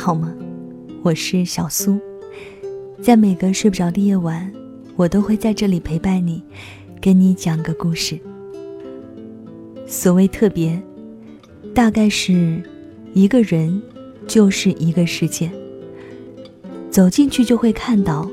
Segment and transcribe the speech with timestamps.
[0.00, 0.32] 好吗？
[1.02, 2.00] 我是小苏，
[3.02, 4.50] 在每个睡不着的夜晚，
[4.96, 6.42] 我都会在这里陪伴你，
[7.02, 8.18] 跟你讲个故事。
[9.86, 10.82] 所谓特别，
[11.74, 12.62] 大概是
[13.12, 13.82] 一个人
[14.26, 15.50] 就是一个世界，
[16.90, 18.26] 走进去就会看到，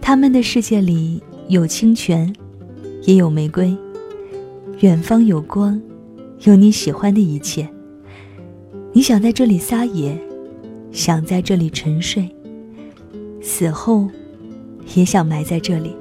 [0.00, 2.34] 他们的世界里有清泉，
[3.04, 3.76] 也有玫瑰，
[4.80, 5.80] 远方有光，
[6.40, 7.68] 有你喜欢的一切。
[8.92, 10.20] 你想在这里撒野，
[10.92, 12.28] 想在这里沉睡，
[13.40, 14.08] 死后
[14.94, 15.94] 也想埋在这里。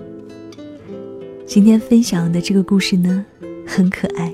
[1.45, 3.25] 今天分享的这个故事呢，
[3.65, 4.33] 很可爱。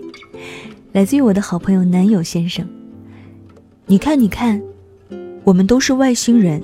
[0.94, 2.66] 来自于我的好朋友男友先生。
[3.86, 4.62] 你看，你看，
[5.44, 6.64] 我们都是外星人。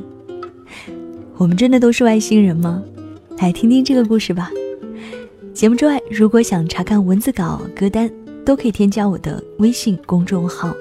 [1.36, 2.84] 我们真的都是外星人吗？
[3.40, 4.50] 来听听这个故事吧。
[5.54, 8.10] 节目之外，如果想查看文字稿、歌单，
[8.46, 10.74] 都可以添加我的微信公众号，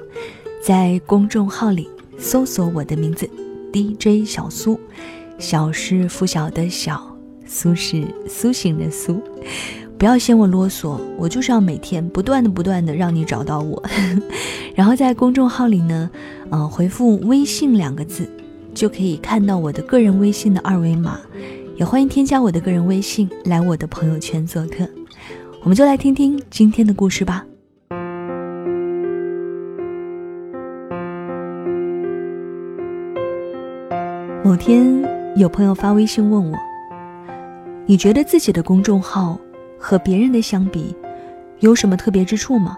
[0.61, 1.89] 在公众号里
[2.21, 3.27] 搜索我的名字
[3.73, 4.79] DJ 小苏，
[5.39, 9.19] 小是拂晓的小，苏是苏醒的苏。
[9.97, 13.83] 不要嫌我啰嗦，我就是要每天不断的、不断的让你找到我。
[14.75, 16.09] 然后在公众号里呢，
[16.51, 18.29] 呃，回复“微信”两个字，
[18.73, 21.19] 就可以看到我的个人微信的二维码。
[21.75, 24.87] 也欢迎添加我的个人微信来我的朋友圈做客。
[25.63, 27.45] 我们就来听听今天的故事吧。
[34.51, 35.01] 某天，
[35.37, 36.57] 有朋友发微信问我
[37.87, 39.39] ：“你觉得自己的公众号？”
[39.79, 40.93] 和别人的相比，
[41.61, 42.77] 有什么特别之处吗？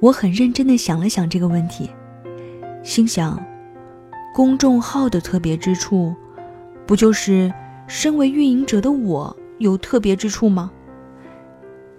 [0.00, 1.88] 我很认真的想了想这个问题，
[2.82, 3.40] 心想，
[4.34, 6.12] 公众号的特别之处，
[6.86, 7.48] 不就是
[7.86, 10.72] 身为运营者的我有特别之处吗？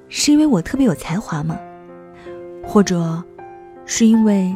[0.09, 1.57] 是因为我特别有才华吗？
[2.61, 3.23] 或者，
[3.85, 4.53] 是因为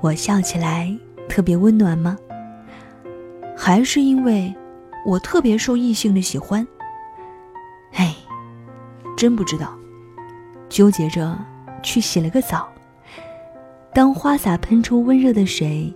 [0.00, 0.92] 我笑起来
[1.28, 2.18] 特别温暖吗？
[3.62, 4.50] 还是因为
[5.04, 6.66] 我特别受异性的喜欢？
[7.92, 8.16] 哎，
[9.18, 9.78] 真不知道，
[10.70, 11.38] 纠结着
[11.82, 12.66] 去洗了个澡。
[13.92, 15.94] 当花洒喷出温热的水，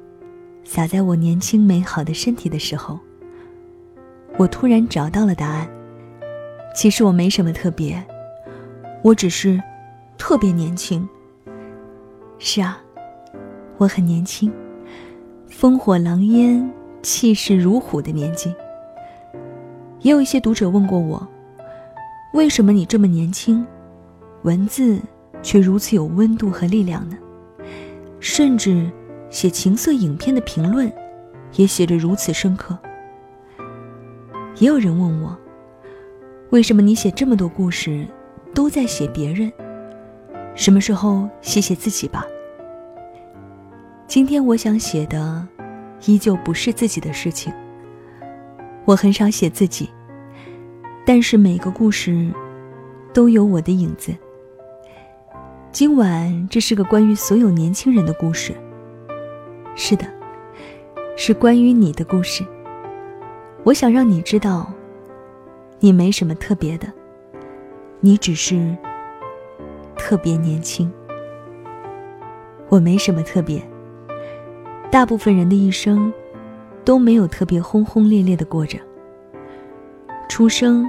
[0.62, 3.00] 洒在我年轻美好的身体的时候，
[4.36, 5.66] 我突然找到了答案。
[6.76, 8.04] 其实我没什么特别，
[9.02, 9.58] 我只是
[10.18, 11.08] 特别年轻。
[12.38, 12.78] 是啊，
[13.78, 14.52] 我很年轻，
[15.48, 16.70] 烽火狼烟、
[17.04, 18.52] 气势如虎的年纪。
[20.00, 21.24] 也有一些读者问过我。
[22.32, 23.64] 为什么你这么年轻，
[24.42, 24.98] 文字
[25.40, 27.16] 却如此有温度和力量呢？
[28.18, 28.90] 甚至
[29.30, 30.92] 写情色影片的评论，
[31.52, 32.76] 也写得如此深刻。
[34.58, 35.38] 也有人问我，
[36.50, 38.04] 为什么你写这么多故事，
[38.52, 39.52] 都在写别人？
[40.56, 42.26] 什么时候写写自己吧？
[44.08, 45.46] 今天我想写的，
[46.06, 47.52] 依旧不是自己的事情。
[48.84, 49.88] 我很少写自己。
[51.06, 52.32] 但是每个故事，
[53.12, 54.14] 都有我的影子。
[55.70, 58.54] 今晚这是个关于所有年轻人的故事。
[59.74, 60.06] 是的，
[61.14, 62.42] 是关于你的故事。
[63.64, 64.72] 我想让你知道，
[65.78, 66.90] 你没什么特别的，
[68.00, 68.74] 你只是
[69.96, 70.90] 特别年轻。
[72.70, 73.62] 我没什么特别，
[74.94, 76.12] 大部分人的一生
[76.84, 78.78] 都没有特别轰轰烈烈的过着。
[80.28, 80.88] 出生、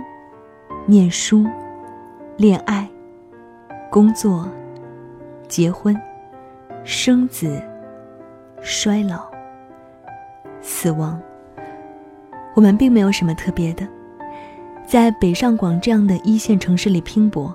[0.85, 1.43] 念书、
[2.37, 2.87] 恋爱、
[3.89, 4.47] 工作、
[5.47, 5.99] 结婚、
[6.83, 7.59] 生子、
[8.61, 9.25] 衰老、
[10.61, 11.19] 死亡，
[12.53, 13.87] 我们并没有什么特别的，
[14.85, 17.51] 在北上广这样的一线城市里拼搏，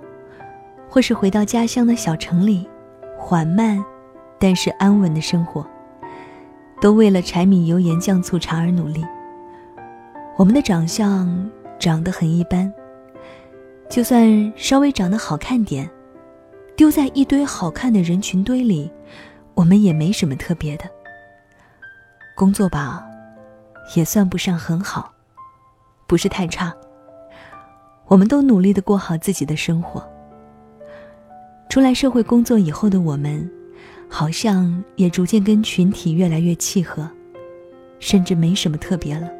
[0.89, 2.69] 或是回到家乡的小城里，
[3.17, 3.81] 缓慢
[4.37, 5.65] 但是安稳的生活，
[6.81, 9.05] 都为了柴米油盐酱醋茶而努力。
[10.37, 11.51] 我们的长相。
[11.81, 12.71] 长得很一般，
[13.89, 15.89] 就算稍微长得好看点，
[16.77, 18.93] 丢在一堆好看的人群堆里，
[19.55, 20.85] 我们也没什么特别的。
[22.37, 23.03] 工作吧，
[23.97, 25.11] 也算不上很好，
[26.07, 26.71] 不是太差。
[28.09, 30.07] 我们都努力的过好自己的生活。
[31.71, 33.51] 出来社会工作以后的我们，
[34.13, 37.09] 好像也逐渐跟群体越来越契合，
[38.01, 39.31] 甚至没什么特别了。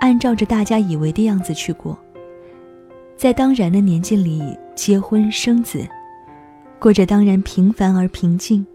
[0.00, 1.96] 按照着大家以为的样子去过，
[3.16, 4.42] 在当然的年纪里
[4.74, 5.86] 结婚生子，
[6.78, 8.66] 过着当然平凡而平静、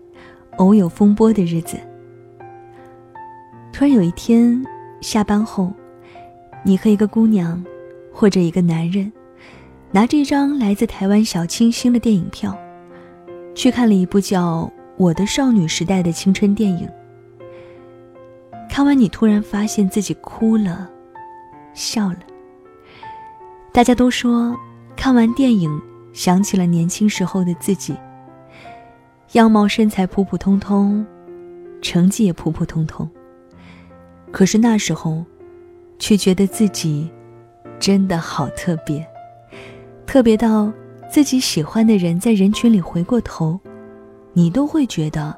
[0.57, 1.77] 偶有风波的日子。
[3.71, 4.63] 突然有一天
[5.01, 5.73] 下班后，
[6.63, 7.61] 你和一个姑娘，
[8.13, 9.11] 或者一个男人，
[9.91, 12.55] 拿着一张来自台湾小清新的电影票，
[13.55, 14.63] 去看了一部叫
[14.97, 16.89] 《我的少女时代》的青春电影。
[18.69, 20.89] 看完你突然发现自己哭了，
[21.73, 22.17] 笑了。
[23.71, 24.55] 大家都说，
[24.95, 27.95] 看完电影想起了年轻时候的自己，
[29.33, 31.05] 样貌身材普普通通，
[31.81, 33.07] 成绩也普普通通。
[34.31, 35.23] 可是那时候，
[35.99, 37.09] 却觉得自己
[37.79, 39.05] 真的好特别，
[40.07, 40.71] 特别到
[41.13, 43.59] 自己喜欢的人在人群里回过头，
[44.33, 45.31] 你都会觉得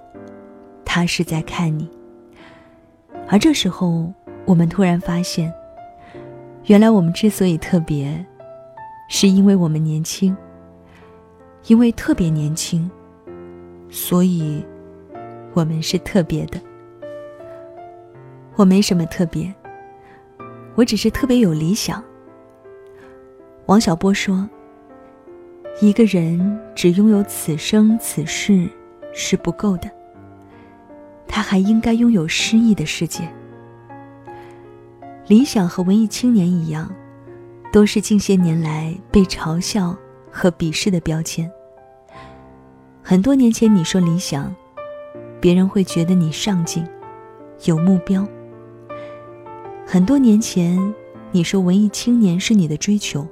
[0.86, 1.92] 他是在看你。
[3.28, 4.10] 而这时候，
[4.46, 5.54] 我们突然发现，
[6.68, 8.26] 原来我们之所以特别，
[9.10, 10.34] 是因为我们年轻，
[11.68, 12.90] 因为特别年轻，
[13.90, 14.66] 所以
[15.54, 16.58] 我们是特别的。
[18.56, 19.54] 我没什么特别，
[20.76, 22.02] 我只是特别有理想。
[23.66, 24.50] 王小波说
[25.82, 28.70] ：“一个人只拥有此生此世
[29.14, 29.92] 是不够的，
[31.28, 33.30] 他还应该拥有诗意的世界。
[35.28, 36.90] 理想和文艺青年一样，
[37.74, 39.94] 都是近些年来被嘲笑
[40.32, 41.52] 和鄙视的标签。
[43.04, 44.56] 很多年前你说理想，
[45.42, 46.88] 别人会觉得你上进，
[47.66, 48.26] 有目标。”
[49.86, 50.94] 很多年前，
[51.32, 53.28] 你说文艺青年是你的追求，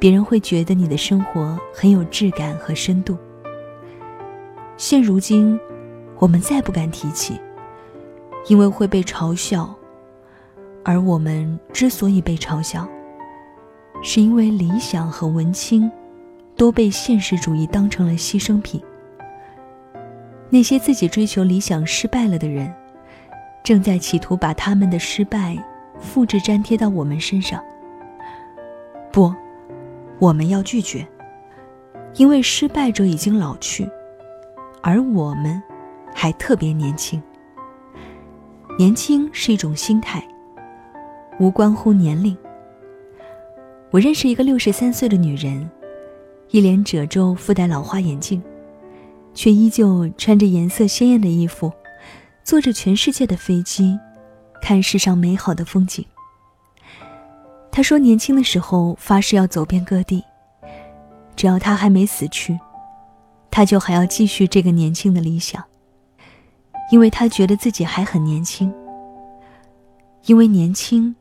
[0.00, 3.16] 别人会觉得你的生活很有质感和深度。
[4.78, 5.60] 现如今，
[6.18, 7.38] 我们再不敢提起，
[8.48, 9.72] 因为会被嘲笑。
[10.82, 12.88] 而我们之所以被嘲笑，
[14.02, 15.88] 是因为理想和文青
[16.56, 18.80] 都被现实主义当成了牺牲品。
[20.48, 22.72] 那些自己追求理想失败了的人。
[23.62, 25.54] 正在企图把他们的失败
[25.98, 27.62] 复制粘贴到我们身上。
[29.12, 29.32] 不，
[30.20, 31.06] 我们要拒绝，
[32.16, 33.88] 因为失败者已经老去，
[34.82, 35.60] 而我们
[36.14, 37.20] 还特别年轻。
[38.78, 40.22] 年轻是一种心态，
[41.38, 42.36] 无关乎年龄。
[43.90, 45.68] 我认识一个六十三岁的女人，
[46.50, 48.42] 一脸褶皱，附带老花眼镜，
[49.32, 51.72] 却依旧穿着颜色鲜艳的衣服。
[52.44, 53.98] 坐着全世界的飞机，
[54.60, 56.04] 看世上美好的风景。
[57.72, 60.24] 他说，年轻的时候发誓要走遍各地，
[61.36, 62.58] 只要他还没死去，
[63.50, 65.64] 他就还要继续这个年轻的理想。
[66.90, 68.72] 因为他觉得自己还很年轻。
[70.26, 71.14] 因为年轻，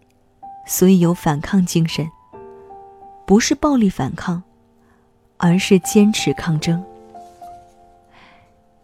[0.65, 2.09] 所以有反抗精神。
[3.25, 4.41] 不是暴力反抗，
[5.37, 6.83] 而是坚持抗争。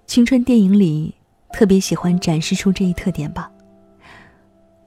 [0.05, 1.13] 青春电影里。
[1.53, 3.49] 特别喜欢展示出这一特点吧。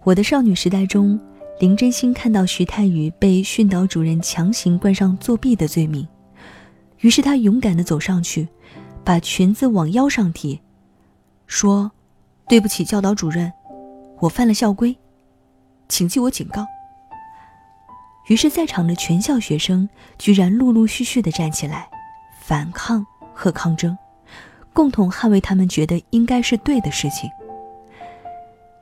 [0.05, 1.19] 我的少女时代中，
[1.61, 6.07] 林真心看到徐太宇被训导主任强行冠上作弊的罪名，
[7.01, 8.47] 于是她勇敢地走上去，
[9.05, 10.61] 把裙子往腰上提，
[11.49, 11.91] 说
[12.49, 13.53] ：“对不起，教导主任，
[14.21, 14.97] 我犯了校规，
[15.89, 16.65] 请记我警告。”
[18.29, 21.89] 于是，在场的全校学生居然陆陆续续地站起来，
[22.41, 23.99] 反抗和抗争。
[24.73, 27.29] 共同捍卫他们觉得应该是对的事情。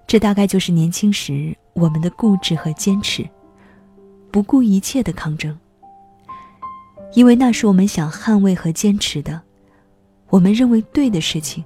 [0.06, 3.28] 这大概就是年轻时我们的固执和坚持，
[4.30, 5.56] 不顾一切的抗争。
[7.14, 9.40] 因为那是我们想捍卫和坚持的，
[10.30, 11.62] 我们认为对的事情。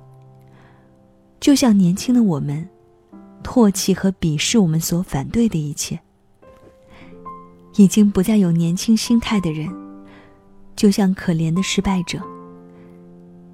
[1.38, 2.68] 就像年轻的我们，
[3.42, 5.98] 唾弃和鄙视我们所反对的一切。
[7.76, 9.68] 已经不再有年轻心态的人，
[10.74, 12.20] 就像可怜的失败者。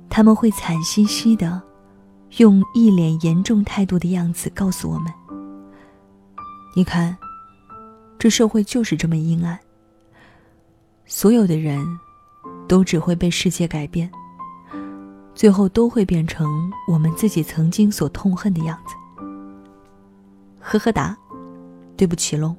[0.08, 1.62] 他们会惨兮兮的，
[2.38, 5.12] 用一脸严重态度的样子告诉我们
[6.76, 7.16] ：“你看，
[8.18, 9.58] 这社会就是这么阴暗。
[11.06, 11.82] 所有的人，
[12.68, 14.10] 都只会被世界改变，
[15.34, 18.94] 最后都会变成我们自己曾经所痛恨的样子。”
[20.60, 21.16] 呵呵哒，
[21.96, 22.54] 对不起喽，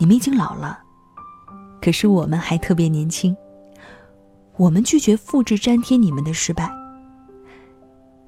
[0.00, 0.78] 你们已经老了，
[1.82, 3.36] 可是我们还特别年轻。
[4.56, 6.72] 我们拒绝复制粘贴你们的失败。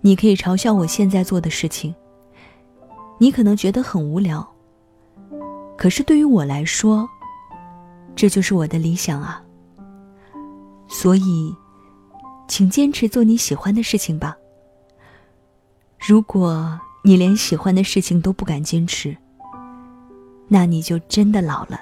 [0.03, 1.95] 你可以嘲笑我现在做的事情，
[3.17, 4.47] 你可能觉得很无聊。
[5.79, 7.09] 可是对于我来说，
[8.17, 9.41] 这就是我的理想啊。
[10.89, 11.55] 所以，
[12.49, 14.37] 请坚持做你喜欢的事情吧。
[16.01, 19.17] 如果你连喜欢的事情都不敢坚持，
[20.49, 21.79] 那你就真的老了。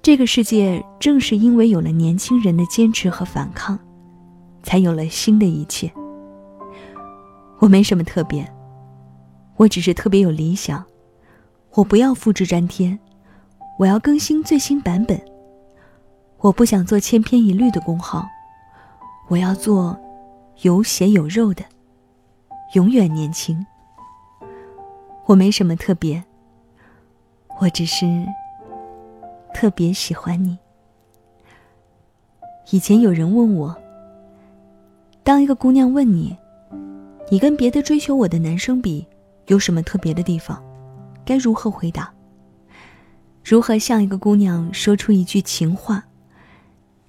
[0.00, 3.76] 这个世界正是因为有了年轻人的坚持和反抗，
[4.62, 5.92] 才有了新的一切。
[7.58, 8.48] 我没什么特别，
[9.56, 10.84] 我只是特别有理想。
[11.74, 12.98] 我不要复制粘贴，
[13.78, 15.18] 我要更新最新版本。
[16.38, 18.28] 我不想做千篇一律的工号，
[19.28, 19.98] 我要做
[20.60, 21.64] 有血有肉的，
[22.74, 23.64] 永远年轻。
[25.24, 26.22] 我没什么特别，
[27.58, 28.06] 我只是
[29.54, 30.58] 特别喜欢你。
[32.70, 33.74] 以前有人问我，
[35.22, 36.36] 当一个姑娘问你，
[37.30, 39.06] 你跟别的追求我的男生比，
[39.46, 40.62] 有什么特别的地方，
[41.24, 42.12] 该如何回答？
[43.44, 46.04] 如何向一个姑娘说出一句情话，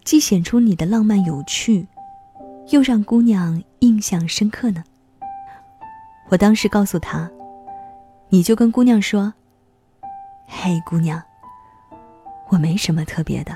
[0.04, 1.88] 既显出你的浪漫有趣，
[2.70, 4.84] 又让姑娘印象深刻呢？
[6.30, 7.30] 我当时告诉她，
[8.30, 9.32] 你就跟姑娘说
[10.48, 11.22] ：“嘿，姑娘，
[12.50, 13.56] 我没什么特别的。”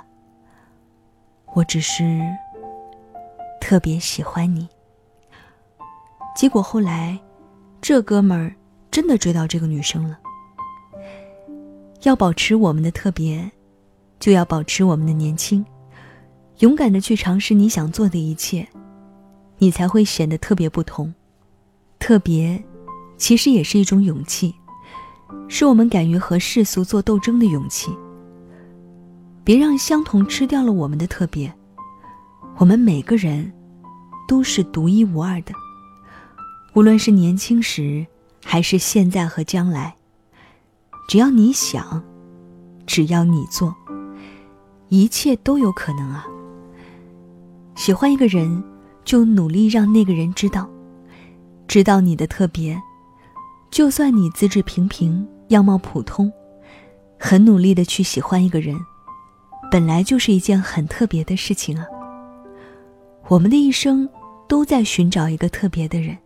[1.55, 2.21] 我只是
[3.59, 4.69] 特别喜欢你。
[6.35, 7.19] 结果后来，
[7.81, 8.53] 这哥们儿
[8.91, 10.19] 真的追到这个女生了。
[12.03, 13.51] 要保持我们的特别，
[14.19, 15.65] 就要保持我们的年轻，
[16.59, 18.67] 勇敢的去尝试你想做的一切，
[19.57, 21.13] 你才会显得特别不同。
[21.99, 22.63] 特别，
[23.17, 24.53] 其实也是一种勇气，
[25.47, 27.91] 是我们敢于和世俗做斗争的勇气。
[29.43, 31.51] 别让相同吃掉了我们的特别。
[32.57, 33.51] 我们每个人
[34.27, 35.51] 都是独一无二的，
[36.73, 38.05] 无论是年轻时，
[38.43, 39.96] 还是现在和将来。
[41.07, 42.03] 只要你想，
[42.85, 43.73] 只要你做，
[44.89, 46.27] 一切都有可能啊。
[47.75, 48.61] 喜欢一个人，
[49.05, 50.69] 就努力让那个人知道，
[51.65, 52.77] 知道你的特别。
[53.71, 56.29] 就算你资质平平，样貌普通，
[57.17, 58.77] 很努力的去喜欢一个人。
[59.71, 61.85] 本来就是一件很特别的事情啊。
[63.29, 64.09] 我们的一生
[64.47, 66.17] 都在寻找一个特别的人，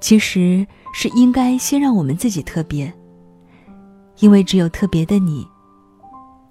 [0.00, 2.92] 其实是应该先让我们自己特别，
[4.22, 5.44] 因为只有特别的你，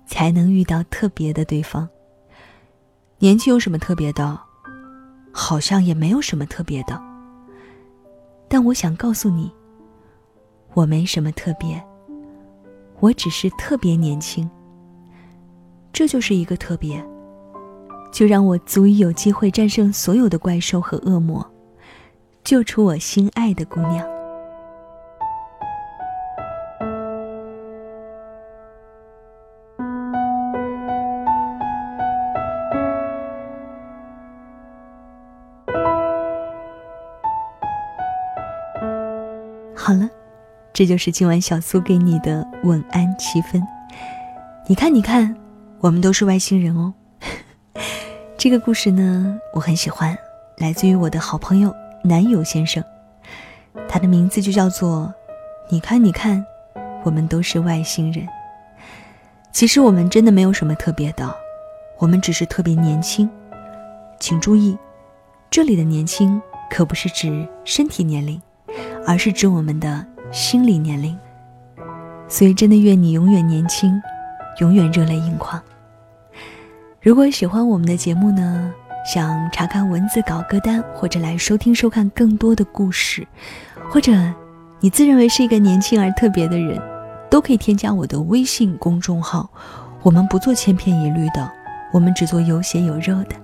[0.05, 1.87] 才能遇到特别的对方。
[3.17, 4.37] 年轻有什么特别的？
[5.31, 7.01] 好像也没有什么特别的。
[8.49, 9.49] 但我想告诉你，
[10.73, 11.81] 我没什么特别，
[12.99, 14.49] 我只是特别年轻。
[15.93, 17.01] 这就是一个特别，
[18.11, 21.49] 就让我足以有机会战胜所有的怪兽和恶魔，
[22.43, 24.05] 救出我心爱的姑娘。
[40.81, 43.61] 这就是今晚小苏给你的晚安七分。
[44.65, 45.35] 你看，你看。
[45.79, 46.91] 我们都是外星人哦。
[48.35, 50.17] 这个故事呢，我很喜欢，
[50.57, 51.71] 来自于我的好朋友
[52.03, 52.83] 男友先生，
[53.87, 55.13] 他的名字就叫做
[55.69, 56.43] “你看，你看，
[57.03, 58.27] 我们都是外星人”。
[59.53, 61.31] 其实我们真的没有什么特别的，
[61.99, 63.29] 我们只是特别年轻。
[64.19, 64.75] 请注意，
[65.51, 68.41] 这里的年轻可不是指身体年龄，
[69.05, 71.17] 而是指我们的心理年龄。
[72.27, 74.01] 所以，真的愿你永远年轻，
[74.59, 75.61] 永远热泪盈眶。
[77.01, 78.71] 如果喜欢我们的节目呢，
[79.05, 83.27] 想查看文字稿歌单，或者来收听收看更多的故事，
[83.89, 84.13] 或者
[84.79, 86.81] 你自认为是一个年轻而特别的人，
[87.29, 89.49] 都可以添加我的微信公众号。
[90.01, 91.51] 我们不做千篇一律的，
[91.91, 93.35] 我们只做有血有肉的。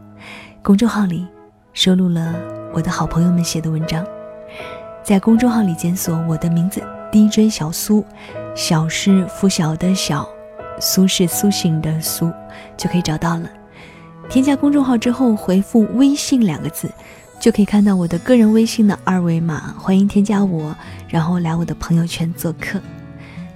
[0.64, 1.28] 公众号里
[1.74, 2.34] 收录了
[2.74, 4.06] 我的好朋友们写的文章，
[5.08, 6.84] 在公众号里检索我的名字
[7.14, 8.06] DJ 小苏，
[8.54, 10.28] 小是拂晓的小。
[10.82, 12.30] 苏是苏醒的苏，
[12.76, 13.50] 就可以找到了。
[14.28, 16.92] 添加公众号之后，回复“微信”两个字，
[17.40, 19.74] 就可以看到我的个人微信的二维码。
[19.80, 20.76] 欢迎添加我，
[21.08, 22.78] 然后来我的朋友圈做客。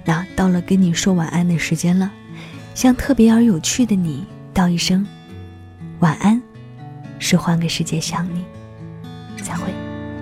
[0.06, 2.10] 那到了跟你说晚安的时间了，
[2.74, 5.06] 向特别而有趣的你道一声
[5.98, 6.40] 晚安，
[7.18, 8.42] 是换个世界想你，
[9.42, 9.64] 再会。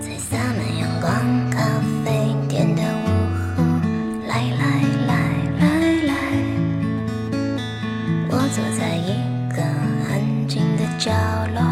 [0.01, 0.39] 在
[1.01, 1.11] 逛
[1.51, 3.07] 咖啡店的午
[3.57, 3.63] 后，
[4.29, 4.63] 来来
[5.07, 5.11] 来
[5.59, 5.65] 来
[6.05, 6.13] 来，
[8.29, 8.33] 我。
[8.53, 9.09] 坐在一
[9.55, 10.13] 个安
[10.49, 11.11] 静的角
[11.55, 11.63] 落，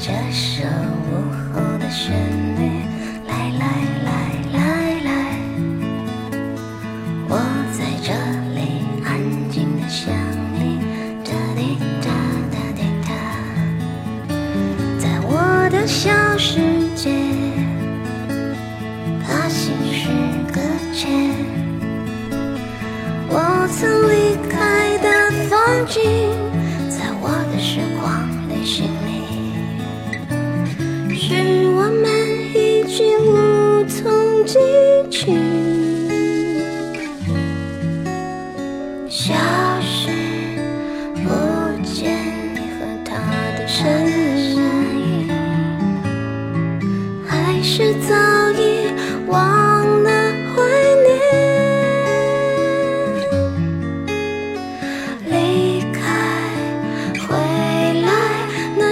[0.00, 2.14] 这首午后的旋
[2.56, 2.84] 律，
[3.26, 3.77] 来来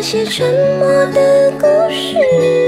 [0.09, 2.66] 些沉默的故事。